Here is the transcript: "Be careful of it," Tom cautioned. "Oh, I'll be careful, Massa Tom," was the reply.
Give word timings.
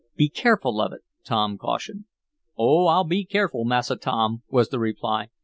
"Be 0.15 0.29
careful 0.29 0.81
of 0.81 0.93
it," 0.93 1.01
Tom 1.23 1.59
cautioned. 1.59 2.05
"Oh, 2.57 2.87
I'll 2.87 3.03
be 3.03 3.23
careful, 3.23 3.65
Massa 3.65 3.97
Tom," 3.97 4.41
was 4.49 4.69
the 4.69 4.79
reply. 4.79 5.29